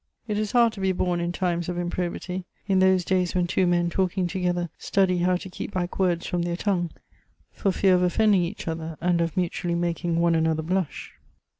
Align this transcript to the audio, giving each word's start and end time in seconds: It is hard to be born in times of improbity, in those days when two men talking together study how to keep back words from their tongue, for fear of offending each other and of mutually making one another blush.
It 0.27 0.39
is 0.39 0.53
hard 0.53 0.73
to 0.73 0.79
be 0.81 0.93
born 0.93 1.19
in 1.19 1.31
times 1.31 1.69
of 1.69 1.77
improbity, 1.77 2.45
in 2.65 2.79
those 2.79 3.05
days 3.05 3.35
when 3.35 3.45
two 3.45 3.67
men 3.67 3.91
talking 3.91 4.25
together 4.25 4.71
study 4.79 5.19
how 5.19 5.35
to 5.35 5.47
keep 5.47 5.71
back 5.75 5.99
words 5.99 6.25
from 6.25 6.41
their 6.41 6.57
tongue, 6.57 6.89
for 7.51 7.71
fear 7.71 7.93
of 7.93 8.01
offending 8.01 8.41
each 8.41 8.67
other 8.67 8.97
and 8.99 9.21
of 9.21 9.37
mutually 9.37 9.75
making 9.75 10.19
one 10.19 10.33
another 10.33 10.63
blush. 10.63 11.13